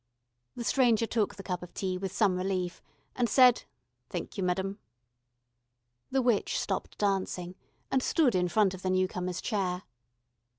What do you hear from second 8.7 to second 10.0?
of the newcomer's chair.